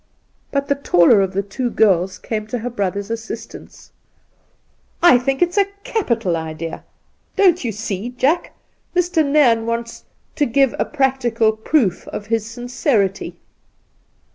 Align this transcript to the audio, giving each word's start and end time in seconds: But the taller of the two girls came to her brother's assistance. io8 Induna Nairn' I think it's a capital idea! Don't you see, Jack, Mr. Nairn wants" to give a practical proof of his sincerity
But 0.49 0.67
the 0.67 0.73
taller 0.73 1.21
of 1.21 1.33
the 1.33 1.43
two 1.43 1.69
girls 1.69 2.17
came 2.17 2.47
to 2.47 2.57
her 2.57 2.71
brother's 2.71 3.11
assistance. 3.11 3.91
io8 5.03 5.05
Induna 5.05 5.11
Nairn' 5.11 5.21
I 5.21 5.23
think 5.23 5.41
it's 5.43 5.57
a 5.59 5.65
capital 5.83 6.35
idea! 6.35 6.83
Don't 7.35 7.63
you 7.63 7.71
see, 7.71 8.09
Jack, 8.09 8.55
Mr. 8.95 9.23
Nairn 9.23 9.67
wants" 9.67 10.05
to 10.37 10.47
give 10.47 10.73
a 10.79 10.85
practical 10.85 11.51
proof 11.51 12.07
of 12.07 12.25
his 12.25 12.47
sincerity 12.47 13.35